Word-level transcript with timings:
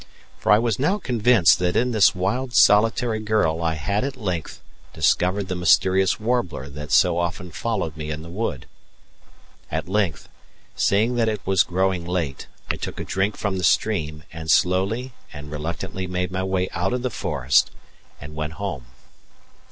For 0.35 0.51
I 0.51 0.57
was 0.57 0.79
now 0.79 0.97
convinced 0.97 1.59
that 1.59 1.75
in 1.75 1.91
this 1.91 2.15
wild 2.15 2.55
solitary 2.55 3.19
girl 3.19 3.61
I 3.61 3.75
had 3.75 4.03
at 4.03 4.17
length 4.17 4.59
discovered 4.95 5.47
the 5.47 5.53
mysterious 5.55 6.19
warbler 6.19 6.69
that 6.69 6.91
so 6.91 7.19
often 7.19 7.51
followed 7.51 7.95
me 7.95 8.09
in 8.09 8.23
the 8.23 8.29
wood. 8.31 8.65
At 9.69 9.87
length, 9.87 10.27
seeing 10.75 11.17
that 11.17 11.29
it 11.29 11.45
was 11.45 11.61
growing 11.61 12.03
late, 12.03 12.47
I 12.67 12.77
took 12.77 12.99
a 12.99 13.03
drink 13.05 13.37
from 13.37 13.59
the 13.59 13.63
stream 13.63 14.23
and 14.33 14.49
slowly 14.49 15.13
and 15.31 15.51
reluctantly 15.51 16.07
made 16.07 16.31
my 16.31 16.41
way 16.41 16.67
out 16.71 16.93
of 16.93 17.03
the 17.03 17.11
forest 17.11 17.69
and 18.19 18.33
went 18.33 18.53
home. 18.53 18.87